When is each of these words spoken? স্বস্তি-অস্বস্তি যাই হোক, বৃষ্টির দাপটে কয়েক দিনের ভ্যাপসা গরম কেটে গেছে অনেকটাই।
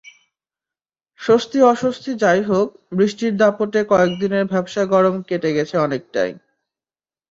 স্বস্তি-অস্বস্তি 1.19 2.11
যাই 2.23 2.41
হোক, 2.43 2.67
বৃষ্টির 2.91 3.33
দাপটে 3.37 3.81
কয়েক 3.89 4.11
দিনের 4.21 4.45
ভ্যাপসা 4.45 4.83
গরম 4.93 5.15
কেটে 5.29 5.49
গেছে 5.53 5.75
অনেকটাই। 5.77 6.31